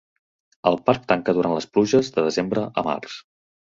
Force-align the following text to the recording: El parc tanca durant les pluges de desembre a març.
El 0.69 0.77
parc 0.87 1.03
tanca 1.11 1.35
durant 1.39 1.55
les 1.57 1.69
pluges 1.75 2.11
de 2.17 2.27
desembre 2.29 2.65
a 2.83 2.89
març. 2.89 3.19